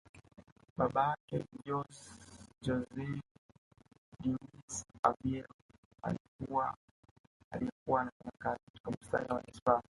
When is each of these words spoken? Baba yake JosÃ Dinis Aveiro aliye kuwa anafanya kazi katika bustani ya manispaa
Baba 0.77 1.09
yake 1.31 1.45
JosÃ 1.65 2.85
Dinis 4.23 4.85
Aveiro 5.03 5.53
aliye 6.01 6.21
kuwa 7.85 8.01
anafanya 8.01 8.31
kazi 8.39 8.59
katika 8.73 8.91
bustani 8.91 9.25
ya 9.29 9.33
manispaa 9.35 9.79